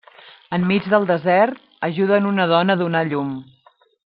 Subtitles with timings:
[0.57, 3.35] Enmig del desert, ajuden una dona a donar a llum.